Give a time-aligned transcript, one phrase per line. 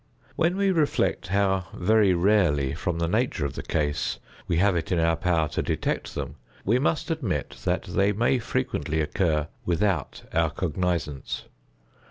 [0.35, 4.91] When we reflect how very rarely, from the nature of the case, we have it
[4.91, 10.23] in our power to detect them, we must admit that they may frequently occur without
[10.33, 11.43] our cognizance.